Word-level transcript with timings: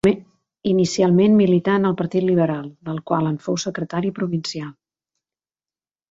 Inicialment 0.69 1.33
milità 1.41 1.75
en 1.79 1.83
el 1.89 1.93
Partit 1.99 2.25
Liberal, 2.29 2.71
del 2.87 3.01
que 3.11 3.19
en 3.33 3.37
fou 3.49 3.59
secretari 3.65 4.11
provincial. 4.21 4.71